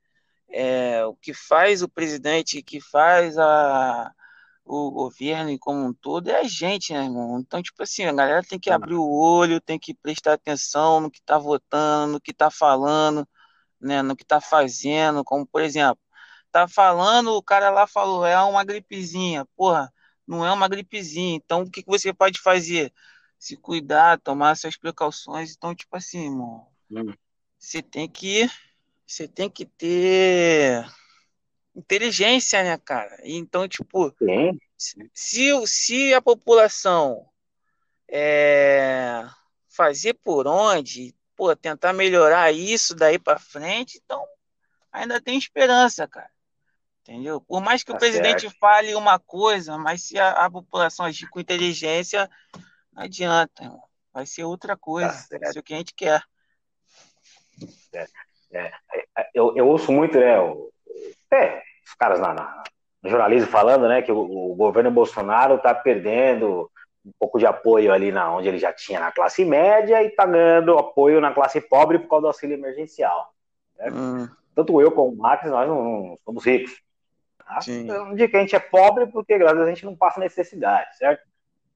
é, 0.50 1.04
o 1.06 1.14
que 1.16 1.32
faz 1.34 1.82
o 1.82 1.88
presidente, 1.88 2.62
que 2.62 2.80
faz 2.80 3.38
a, 3.38 4.12
o 4.64 4.90
governo 4.90 5.56
como 5.58 5.84
um 5.86 5.92
todo 5.92 6.28
é 6.30 6.40
a 6.40 6.44
gente, 6.44 6.92
né, 6.92 7.04
irmão? 7.04 7.40
Então, 7.40 7.62
tipo 7.62 7.82
assim, 7.82 8.04
a 8.04 8.12
galera 8.12 8.42
tem 8.42 8.58
que 8.58 8.70
abrir 8.70 8.94
o 8.94 9.10
olho, 9.10 9.60
tem 9.60 9.78
que 9.78 9.94
prestar 9.94 10.34
atenção 10.34 11.00
no 11.00 11.10
que 11.10 11.22
tá 11.22 11.38
votando, 11.38 12.14
no 12.14 12.20
que 12.20 12.32
tá 12.32 12.50
falando, 12.50 13.26
né, 13.82 14.00
no 14.02 14.16
que 14.16 14.22
está 14.22 14.40
fazendo, 14.40 15.24
como 15.24 15.46
por 15.46 15.60
exemplo, 15.60 16.02
tá 16.50 16.68
falando, 16.68 17.32
o 17.32 17.42
cara 17.42 17.70
lá 17.70 17.86
falou, 17.86 18.24
é 18.24 18.40
uma 18.42 18.64
gripezinha, 18.64 19.46
porra, 19.56 19.92
não 20.26 20.46
é 20.46 20.52
uma 20.52 20.68
gripezinha, 20.68 21.34
então 21.34 21.62
o 21.62 21.70
que, 21.70 21.82
que 21.82 21.88
você 21.88 22.12
pode 22.12 22.40
fazer? 22.40 22.92
Se 23.38 23.56
cuidar, 23.56 24.20
tomar 24.20 24.56
suas 24.56 24.76
precauções, 24.76 25.54
então, 25.56 25.74
tipo 25.74 25.96
assim, 25.96 26.26
irmão, 26.26 26.68
hum. 26.90 27.12
você 27.58 27.82
tem 27.82 28.08
que, 28.08 28.48
você 29.06 29.26
tem 29.26 29.50
que 29.50 29.66
ter 29.66 30.86
inteligência, 31.74 32.62
né, 32.62 32.78
cara? 32.78 33.18
Então, 33.24 33.66
tipo, 33.66 34.14
se, 35.12 35.66
se 35.66 36.14
a 36.14 36.22
população 36.22 37.26
é, 38.08 39.24
fazer 39.68 40.14
por 40.22 40.46
onde, 40.46 41.14
pô, 41.42 41.56
tentar 41.56 41.92
melhorar 41.92 42.52
isso 42.52 42.94
daí 42.94 43.18
para 43.18 43.36
frente, 43.36 44.00
então 44.04 44.24
ainda 44.92 45.20
tem 45.20 45.36
esperança, 45.36 46.06
cara. 46.06 46.30
Entendeu? 47.00 47.40
Por 47.40 47.60
mais 47.60 47.82
que 47.82 47.90
tá 47.90 47.96
o 47.96 47.98
presidente 47.98 48.42
certo. 48.42 48.56
fale 48.60 48.94
uma 48.94 49.18
coisa, 49.18 49.76
mas 49.76 50.04
se 50.04 50.20
a, 50.20 50.30
a, 50.30 50.48
população 50.48 51.04
agir 51.04 51.28
com 51.28 51.40
inteligência, 51.40 52.30
não 52.92 53.02
adianta, 53.02 53.64
irmão. 53.64 53.82
vai 54.12 54.24
ser 54.24 54.44
outra 54.44 54.76
coisa, 54.76 55.10
tá 55.28 55.36
vai 55.36 55.52
ser 55.52 55.58
o 55.58 55.62
que 55.64 55.74
a 55.74 55.78
gente 55.78 55.92
quer. 55.94 56.22
É, 57.92 58.06
é, 58.52 58.72
é, 59.18 59.30
eu, 59.34 59.56
eu 59.56 59.66
ouço 59.66 59.90
muito, 59.90 60.20
né, 60.20 60.38
o, 60.38 60.72
é, 61.32 61.60
os 61.84 61.94
caras 61.94 62.20
na, 62.20 62.32
na, 62.34 62.62
no 63.02 63.10
jornalismo 63.10 63.50
falando, 63.50 63.88
né, 63.88 64.00
que 64.00 64.12
o, 64.12 64.52
o 64.52 64.54
governo 64.54 64.92
Bolsonaro 64.92 65.56
está 65.56 65.74
perdendo 65.74 66.70
um 67.04 67.12
pouco 67.18 67.38
de 67.38 67.46
apoio 67.46 67.92
ali 67.92 68.12
na 68.12 68.34
onde 68.34 68.48
ele 68.48 68.58
já 68.58 68.72
tinha 68.72 69.00
na 69.00 69.10
classe 69.10 69.44
média 69.44 70.02
e 70.02 70.06
está 70.06 70.24
ganhando 70.24 70.78
apoio 70.78 71.20
na 71.20 71.32
classe 71.32 71.60
pobre 71.60 71.98
por 71.98 72.08
causa 72.08 72.22
do 72.22 72.26
auxílio 72.28 72.54
emergencial. 72.54 73.32
Hum. 73.80 74.28
Tanto 74.54 74.80
eu 74.80 74.92
como 74.92 75.12
o 75.12 75.16
Max, 75.16 75.48
nós 75.50 75.66
não, 75.66 75.82
não 75.82 76.16
somos 76.24 76.44
ricos. 76.44 76.80
Tá? 77.38 77.58
Não 77.84 78.14
digo 78.14 78.30
que 78.30 78.36
a 78.36 78.40
gente 78.40 78.54
é 78.54 78.60
pobre 78.60 79.06
porque, 79.06 79.38
graças 79.38 79.56
a 79.56 79.60
Deus, 79.60 79.68
a 79.68 79.74
gente 79.74 79.84
não 79.84 79.96
passa 79.96 80.20
necessidade, 80.20 80.96
certo? 80.96 81.26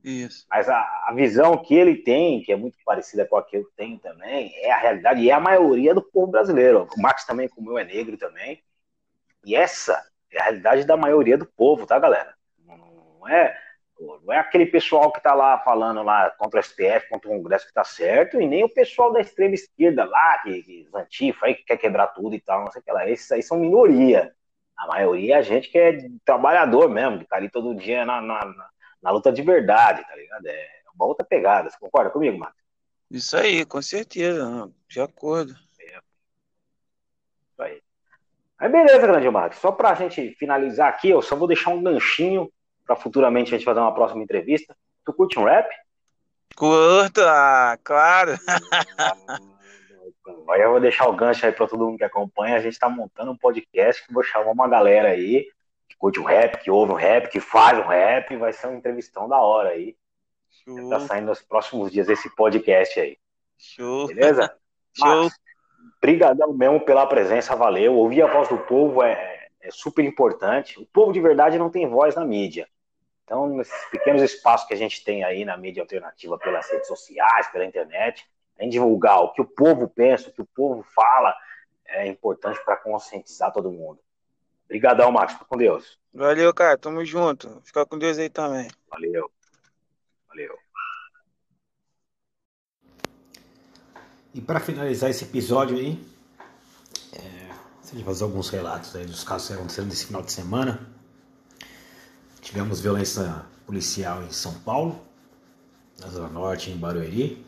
Isso. 0.05 0.47
Mas 0.49 0.69
a, 0.69 0.79
a, 1.09 1.13
visão 1.15 1.57
que 1.59 1.75
ele 1.75 1.97
tem, 1.97 2.41
que 2.41 2.53
é 2.53 2.57
muito 2.57 2.79
parecida 2.85 3.27
com 3.27 3.37
a 3.37 3.43
que 3.43 3.57
eu 3.57 3.69
tenho 3.77 3.99
também, 3.99 4.55
é 4.59 4.71
a 4.71 4.79
realidade 4.79 5.21
e 5.21 5.31
é 5.31 5.33
a 5.33 5.41
maioria 5.41 5.93
do 5.93 6.03
povo 6.03 6.31
brasileiro. 6.31 6.87
O 6.97 7.03
Max 7.03 7.25
também, 7.25 7.49
como 7.49 7.73
eu, 7.73 7.79
é 7.79 7.85
negro 7.85 8.17
também. 8.17 8.63
E 9.45 9.57
essa 9.57 10.01
é 10.31 10.39
a 10.39 10.45
realidade 10.45 10.85
da 10.85 10.97
maioria 10.97 11.37
do 11.37 11.47
povo, 11.47 11.87
tá, 11.87 11.99
galera? 11.99 12.35
Não 12.65 13.29
é 13.29 13.59
não 13.99 14.33
é 14.33 14.39
aquele 14.39 14.67
pessoal 14.67 15.11
que 15.11 15.19
está 15.19 15.35
lá 15.35 15.59
falando 15.61 16.03
lá 16.03 16.31
contra 16.31 16.61
o 16.61 16.63
STF, 16.63 17.09
contra 17.09 17.31
o 17.31 17.33
Congresso 17.33 17.65
que 17.65 17.71
está 17.71 17.85
certo, 17.85 18.41
e 18.41 18.47
nem 18.47 18.63
o 18.63 18.69
pessoal 18.69 19.13
da 19.13 19.21
extrema 19.21 19.55
esquerda 19.55 20.05
lá, 20.05 20.39
que, 20.39 20.63
que 20.63 20.89
antifa 20.95 21.47
que 21.47 21.65
quer 21.65 21.79
quebrar 21.79 22.09
tudo 22.09 22.35
e 22.35 22.41
tal, 22.41 22.65
não 22.65 22.71
sei 22.71 22.83
o 22.83 22.85
que 22.85 22.93
lá. 22.93 23.09
Esses 23.09 23.31
aí 23.33 23.43
são 23.43 23.59
minoria. 23.59 24.35
A 24.77 24.87
maioria 24.87 25.37
é 25.37 25.39
a 25.39 25.43
gente 25.43 25.71
que 25.71 25.79
é 25.79 25.99
trabalhador 26.25 26.89
mesmo, 26.91 27.19
que 27.19 27.25
está 27.25 27.37
ali 27.37 27.49
todo 27.49 27.75
dia 27.75 28.05
na, 28.05 28.21
na, 28.21 28.55
na 29.03 29.11
luta 29.11 29.33
de 29.33 29.41
verdade, 29.41 30.07
tá 30.07 30.15
ligado? 30.15 30.47
É 30.47 30.69
uma 30.95 31.07
outra 31.07 31.25
pegada. 31.25 31.71
Você 31.71 31.79
concorda 31.79 32.11
comigo, 32.11 32.39
Marcos? 32.39 32.61
Isso 33.11 33.37
aí, 33.37 33.65
com 33.65 33.81
certeza, 33.81 34.71
de 34.89 35.01
acordo. 35.01 35.55
É. 35.81 35.99
Isso 37.51 37.63
aí. 37.63 37.83
Aí 38.59 38.69
beleza, 38.69 38.99
grande 38.99 39.31
Marcos. 39.31 39.59
Só 39.59 39.73
pra 39.73 39.95
gente 39.95 40.35
finalizar 40.35 40.89
aqui, 40.89 41.09
eu 41.09 41.23
só 41.23 41.35
vou 41.35 41.49
deixar 41.49 41.71
um 41.71 41.83
ganchinho 41.83 42.53
para 42.87 42.97
futuramente 42.97 43.55
a 43.55 43.59
gente 43.59 43.65
fazer 43.65 43.81
uma 43.81 43.95
próxima 43.95 44.23
entrevista. 44.23 44.77
Tu 45.05 45.13
curte 45.13 45.39
um 45.39 45.45
rap? 45.45 45.69
Curta, 46.55 47.79
claro. 47.83 48.37
Aí 50.51 50.61
eu 50.61 50.71
vou 50.71 50.81
deixar 50.81 51.09
o 51.09 51.13
gancho 51.13 51.47
aí 51.47 51.53
para 51.53 51.69
todo 51.69 51.85
mundo 51.85 51.99
que 51.99 52.05
acompanha. 52.05 52.57
A 52.57 52.61
gente 52.61 52.73
está 52.73 52.89
montando 52.89 53.31
um 53.31 53.37
podcast 53.37 54.05
que 54.05 54.13
vou 54.13 54.23
chamar 54.23 54.51
uma 54.51 54.69
galera 54.69 55.11
aí 55.11 55.47
que 55.89 55.97
curte 55.97 56.19
o 56.19 56.25
rap, 56.25 56.63
que 56.63 56.71
ouve 56.71 56.93
o 56.93 56.97
rap, 56.97 57.29
que 57.31 57.41
faz 57.41 57.79
o 57.79 57.83
rap. 57.83 58.37
Vai 58.37 58.53
ser 58.53 58.67
uma 58.67 58.77
entrevistão 58.77 59.29
da 59.29 59.41
hora 59.41 59.71
aí. 59.71 59.97
Show. 60.65 60.89
Tá 60.89 61.01
saindo 61.01 61.27
nos 61.27 61.43
próximos 61.43 61.93
dias 61.93 62.09
esse 62.09 62.35
podcast 62.35 62.99
aí. 62.99 63.17
Show. 63.57 64.09
Beleza? 64.09 64.53
Show. 64.99 65.31
Obrigadão 65.99 66.53
mesmo 66.53 66.81
pela 66.81 67.07
presença, 67.07 67.57
valeu. 67.57 67.95
Ouvir 67.95 68.23
a 68.23 68.27
voz 68.27 68.49
do 68.49 68.59
povo 68.59 69.03
é, 69.03 69.49
é 69.61 69.71
super 69.71 70.05
importante. 70.05 70.79
O 70.81 70.87
povo 70.87 71.13
de 71.13 71.21
verdade 71.21 71.59
não 71.59 71.71
tem 71.71 71.89
voz 71.89 72.15
na 72.15 72.25
mídia. 72.25 72.69
Então, 73.27 73.49
nesses 73.49 73.85
pequenos 73.91 74.23
espaços 74.23 74.69
que 74.69 74.73
a 74.73 74.77
gente 74.77 75.03
tem 75.03 75.25
aí 75.25 75.45
na 75.45 75.57
mídia 75.57 75.83
alternativa, 75.83 76.39
pelas 76.39 76.71
redes 76.71 76.87
sociais, 76.87 77.49
pela 77.49 77.65
internet, 77.65 78.25
em 78.57 78.69
divulgar 78.69 79.21
o 79.21 79.33
que 79.33 79.43
o 79.43 79.45
povo 79.45 79.89
pensa, 79.89 80.31
o 80.31 80.33
que 80.33 80.41
o 80.41 80.47
povo 80.47 80.85
fala, 80.95 81.35
é 81.85 82.07
importante 82.07 82.65
para 82.65 82.77
conscientizar 82.77 83.53
todo 83.53 83.71
mundo. 83.73 83.99
Obrigadão, 84.67 85.11
Marcos. 85.11 85.35
Fica 85.35 85.45
com 85.45 85.57
Deus. 85.57 85.99
Valeu, 86.15 86.55
cara. 86.55 86.79
Tamo 86.79 87.05
junto. 87.05 87.61
Fica 87.65 87.85
com 87.85 87.99
Deus 87.99 88.17
aí 88.17 88.31
também. 88.31 88.69
Valeu. 88.89 89.29
Valeu. 90.29 90.57
E 94.33 94.41
para 94.41 94.61
finalizar 94.61 95.11
esse 95.11 95.25
episódio 95.25 95.77
aí, 95.77 95.99
é, 97.13 97.47
gente 97.93 98.05
fazer 98.05 98.25
alguns 98.25 98.51
relatos 98.51 98.95
aí 98.95 99.05
dos 99.05 99.25
casos 99.25 99.49
que 99.49 99.55
aconteceram 99.55 99.89
nesse 99.89 100.07
final 100.07 100.23
de 100.23 100.31
semana. 100.31 100.96
Tivemos 102.47 102.79
violência 102.79 103.45
policial 103.67 104.23
em 104.23 104.31
São 104.31 104.55
Paulo, 104.61 105.05
na 105.99 106.07
Zona 106.07 106.29
Norte, 106.29 106.71
em 106.71 106.77
Barueri. 106.77 107.45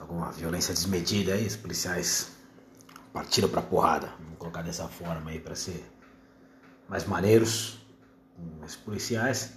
Alguma 0.00 0.32
violência 0.32 0.72
desmedida 0.72 1.34
aí, 1.34 1.46
os 1.46 1.54
policiais 1.54 2.30
partiram 3.12 3.50
pra 3.50 3.60
porrada. 3.60 4.10
Vamos 4.18 4.38
colocar 4.38 4.62
dessa 4.62 4.88
forma 4.88 5.30
aí 5.30 5.38
para 5.38 5.54
ser 5.54 5.84
mais 6.88 7.06
maneiros 7.06 7.76
com 8.34 8.64
os 8.64 8.76
policiais. 8.76 9.52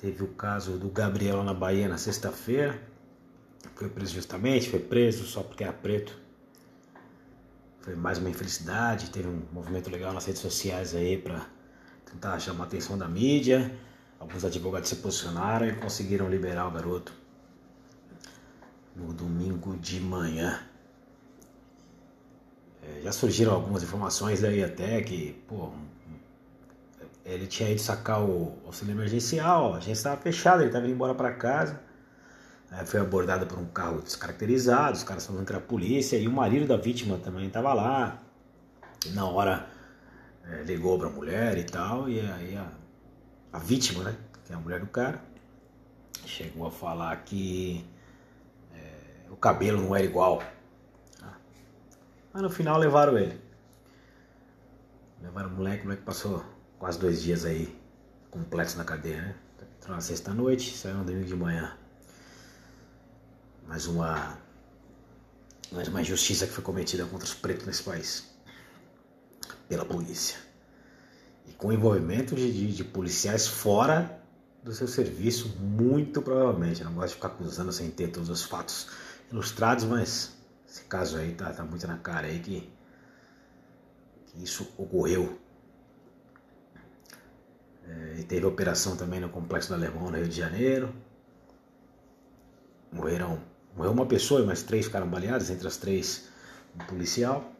Teve 0.00 0.22
o 0.22 0.28
caso 0.28 0.78
do 0.78 0.88
Gabriel 0.88 1.42
na 1.42 1.52
Bahia 1.52 1.88
na 1.88 1.98
sexta-feira. 1.98 2.80
Foi 3.74 3.88
preso 3.88 4.14
justamente, 4.14 4.70
foi 4.70 4.78
preso 4.78 5.26
só 5.26 5.42
porque 5.42 5.64
era 5.64 5.72
preto. 5.72 6.16
Foi 7.80 7.96
mais 7.96 8.18
uma 8.18 8.30
infelicidade. 8.30 9.10
Teve 9.10 9.26
um 9.26 9.42
movimento 9.52 9.90
legal 9.90 10.12
nas 10.12 10.26
redes 10.26 10.40
sociais 10.40 10.94
aí 10.94 11.18
para 11.18 11.44
tentar 12.10 12.38
chamar 12.38 12.64
a 12.64 12.66
atenção 12.66 12.98
da 12.98 13.08
mídia. 13.08 13.72
Alguns 14.18 14.44
advogados 14.44 14.88
se 14.88 14.96
posicionaram 14.96 15.66
e 15.66 15.74
conseguiram 15.74 16.28
liberar 16.28 16.66
o 16.66 16.70
garoto 16.70 17.12
no 18.94 19.12
domingo 19.12 19.76
de 19.76 20.00
manhã. 20.00 20.60
É, 22.82 23.02
já 23.02 23.12
surgiram 23.12 23.52
algumas 23.52 23.82
informações 23.82 24.42
aí 24.44 24.62
até 24.62 25.00
que, 25.02 25.32
pô, 25.48 25.70
ele 27.24 27.46
tinha 27.46 27.70
ido 27.70 27.80
sacar 27.80 28.22
o 28.22 28.58
auxílio 28.66 28.92
emergencial, 28.92 29.74
a 29.74 29.80
gente 29.80 29.96
estava 29.96 30.20
fechado, 30.20 30.60
ele 30.60 30.68
estava 30.68 30.84
indo 30.84 30.94
embora 30.94 31.14
para 31.14 31.32
casa. 31.32 31.80
É, 32.72 32.84
foi 32.84 33.00
abordado 33.00 33.46
por 33.46 33.58
um 33.58 33.66
carro 33.66 34.00
descaracterizado, 34.00 34.96
os 34.96 35.02
caras 35.02 35.26
falando 35.26 35.44
que 35.44 35.52
era 35.52 35.58
a 35.58 35.66
polícia, 35.66 36.16
e 36.16 36.28
o 36.28 36.32
marido 36.32 36.66
da 36.66 36.76
vítima 36.76 37.16
também 37.18 37.46
estava 37.46 37.72
lá. 37.72 38.18
E 39.06 39.10
na 39.10 39.24
hora 39.24 39.66
é, 40.44 40.62
ligou 40.62 40.98
para 40.98 41.08
a 41.08 41.10
mulher 41.10 41.58
e 41.58 41.64
tal, 41.64 42.08
e 42.08 42.20
aí 42.20 42.56
a, 42.56 42.70
a 43.52 43.58
vítima, 43.58 44.04
né, 44.04 44.16
que 44.44 44.52
é 44.52 44.56
a 44.56 44.58
mulher 44.58 44.80
do 44.80 44.86
cara, 44.86 45.22
chegou 46.24 46.66
a 46.66 46.70
falar 46.70 47.16
que 47.24 47.84
é, 48.74 49.30
o 49.30 49.36
cabelo 49.36 49.80
não 49.82 49.94
era 49.94 50.04
igual. 50.04 50.42
Mas 52.32 52.42
no 52.42 52.50
final 52.50 52.78
levaram 52.78 53.18
ele. 53.18 53.40
Levaram 55.20 55.48
o 55.48 55.52
moleque, 55.52 55.82
o 55.82 55.84
moleque 55.86 56.02
passou 56.02 56.44
quase 56.78 56.98
dois 56.98 57.20
dias 57.22 57.44
aí 57.44 57.76
completos 58.30 58.76
na 58.76 58.84
cadeia, 58.84 59.20
né? 59.20 59.34
Entrou 59.78 59.96
na 59.96 60.00
sexta-noite, 60.00 60.76
saiu 60.76 60.98
no 60.98 61.04
domingo 61.04 61.26
de 61.26 61.34
manhã. 61.34 61.76
Mais 63.66 63.86
uma, 63.86 64.38
mais 65.72 65.88
uma 65.88 66.00
injustiça 66.00 66.46
que 66.46 66.52
foi 66.52 66.62
cometida 66.62 67.04
contra 67.06 67.24
os 67.24 67.34
pretos 67.34 67.66
nesse 67.66 67.82
país 67.82 68.30
pela 69.70 69.84
polícia. 69.84 70.36
E 71.46 71.52
com 71.52 71.72
envolvimento 71.72 72.34
de, 72.34 72.52
de, 72.52 72.74
de 72.74 72.82
policiais 72.82 73.46
fora 73.46 74.20
do 74.64 74.74
seu 74.74 74.88
serviço, 74.88 75.56
muito 75.60 76.20
provavelmente. 76.20 76.80
Eu 76.80 76.88
não 76.88 76.94
gosto 76.94 77.10
de 77.10 77.14
ficar 77.14 77.28
acusando 77.28 77.72
sem 77.72 77.88
ter 77.88 78.08
todos 78.08 78.28
os 78.28 78.42
fatos 78.42 78.88
ilustrados, 79.30 79.84
mas 79.84 80.32
esse 80.68 80.82
caso 80.86 81.16
aí 81.16 81.32
tá, 81.32 81.52
tá 81.52 81.62
muito 81.62 81.86
na 81.86 81.98
cara 81.98 82.26
aí 82.26 82.40
que, 82.40 82.68
que 84.26 84.42
isso 84.42 84.68
ocorreu. 84.76 85.38
É, 87.86 88.16
e 88.18 88.24
teve 88.24 88.44
operação 88.44 88.96
também 88.96 89.20
no 89.20 89.28
Complexo 89.28 89.68
do 89.68 89.74
Alemão, 89.74 90.10
no 90.10 90.16
Rio 90.16 90.28
de 90.28 90.36
Janeiro. 90.36 90.92
Morreram, 92.90 93.40
morreu 93.76 93.92
uma 93.92 94.06
pessoa 94.06 94.42
e 94.42 94.44
mais 94.44 94.64
três 94.64 94.86
ficaram 94.86 95.08
baleadas, 95.08 95.48
entre 95.48 95.68
as 95.68 95.76
três 95.76 96.28
um 96.74 96.84
policial. 96.86 97.52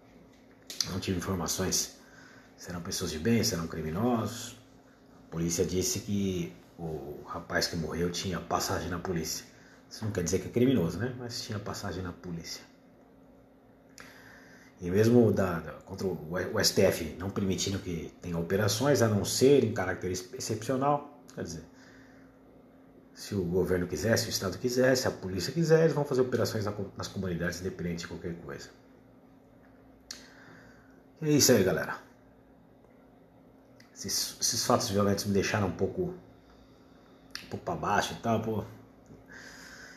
Não 0.91 0.99
tive 0.99 1.19
informações 1.19 2.00
Serão 2.61 2.83
pessoas 2.83 3.11
de 3.11 3.19
bem, 3.19 3.43
serão 3.43 3.67
criminosos. 3.67 4.55
A 5.17 5.31
polícia 5.31 5.65
disse 5.65 6.01
que 6.01 6.55
o 6.79 7.23
rapaz 7.27 7.67
que 7.67 7.75
morreu 7.75 8.11
tinha 8.11 8.39
passagem 8.39 8.91
na 8.91 8.99
polícia. 8.99 9.47
Isso 9.89 10.05
não 10.05 10.13
quer 10.13 10.23
dizer 10.23 10.41
que 10.41 10.49
é 10.49 10.51
criminoso, 10.51 10.99
né? 10.99 11.17
Mas 11.19 11.43
tinha 11.43 11.59
passagem 11.59 12.03
na 12.03 12.13
polícia. 12.13 12.63
E 14.79 14.91
mesmo 14.91 15.33
da, 15.33 15.59
da, 15.61 15.73
contra 15.73 16.07
o, 16.07 16.63
STF 16.63 17.17
não 17.19 17.31
permitindo 17.31 17.79
que 17.79 18.13
tenha 18.21 18.37
operações, 18.37 19.01
a 19.01 19.09
não 19.09 19.25
ser 19.25 19.65
em 19.65 19.73
caráter 19.73 20.11
excepcional, 20.11 21.19
quer 21.35 21.45
dizer, 21.45 21.65
se 23.15 23.35
o 23.35 23.43
governo 23.43 23.87
quiser, 23.87 24.19
se 24.19 24.27
o 24.27 24.29
Estado 24.29 24.59
quiser, 24.59 24.95
se 24.99 25.09
a 25.09 25.11
polícia 25.11 25.51
quiser, 25.51 25.81
eles 25.81 25.95
vão 25.95 26.05
fazer 26.05 26.21
operações 26.21 26.67
nas 26.95 27.09
comunidades, 27.09 27.63
independente 27.63 28.01
de 28.01 28.09
qualquer 28.09 28.35
coisa. 28.35 28.69
E 31.23 31.31
é 31.31 31.33
isso 31.33 31.53
aí, 31.53 31.65
galera. 31.65 32.10
Esses, 34.07 34.35
esses 34.41 34.65
fatos 34.65 34.89
violentos 34.89 35.27
me 35.27 35.35
deixaram 35.35 35.67
um 35.67 35.73
pouco, 35.73 36.15
um 37.43 37.47
pouco 37.51 37.65
para 37.65 37.77
baixo 37.77 38.15
e 38.15 38.17
tal, 38.17 38.41
pô. 38.41 38.65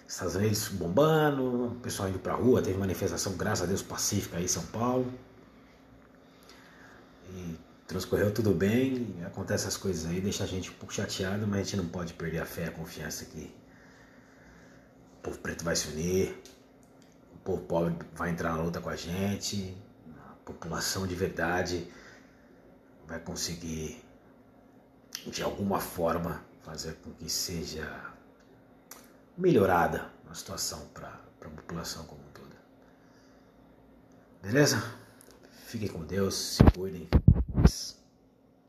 Estados 0.05 0.35
Unidos 0.35 0.67
bombando, 0.67 1.67
o 1.67 1.75
pessoal 1.75 2.09
indo 2.09 2.19
pra 2.19 2.33
rua, 2.33 2.61
teve 2.61 2.77
manifestação, 2.77 3.37
graças 3.37 3.63
a 3.63 3.65
Deus, 3.65 3.81
pacífica 3.81 4.37
aí 4.37 4.43
em 4.43 4.47
São 4.47 4.65
Paulo. 4.67 5.11
E 7.29 7.57
transcorreu 7.87 8.31
tudo 8.33 8.53
bem, 8.53 9.15
acontece 9.25 9.65
essas 9.65 9.77
coisas 9.77 10.05
aí, 10.05 10.19
deixa 10.19 10.43
a 10.43 10.47
gente 10.47 10.69
um 10.69 10.73
pouco 10.73 10.93
chateado, 10.93 11.47
mas 11.47 11.61
a 11.61 11.63
gente 11.63 11.77
não 11.77 11.87
pode 11.87 12.13
perder 12.13 12.39
a 12.39 12.45
fé, 12.45 12.65
a 12.67 12.71
confiança 12.71 13.23
que 13.23 13.55
o 15.17 15.21
povo 15.23 15.39
preto 15.39 15.63
vai 15.63 15.77
se 15.77 15.87
unir, 15.87 16.37
o 17.35 17.37
povo 17.37 17.61
pobre 17.63 17.95
vai 18.13 18.31
entrar 18.31 18.51
na 18.51 18.61
luta 18.61 18.81
com 18.81 18.89
a 18.89 18.97
gente, 18.97 19.75
a 20.29 20.35
população 20.45 21.07
de 21.07 21.15
verdade 21.15 21.87
vai 23.07 23.19
conseguir 23.19 24.03
de 25.27 25.43
alguma 25.43 25.79
forma 25.79 26.43
fazer 26.63 26.95
com 27.03 27.11
que 27.13 27.29
seja 27.29 28.13
melhorada 29.37 30.09
a 30.29 30.33
situação 30.33 30.87
para 30.93 31.09
a 31.09 31.49
população 31.49 32.05
como 32.05 32.21
um 32.21 32.31
todo. 32.31 32.55
Beleza? 34.41 34.83
Fiquem 35.65 35.87
com 35.87 36.03
Deus, 36.03 36.35
se 36.35 36.63
cuidem. 36.75 37.07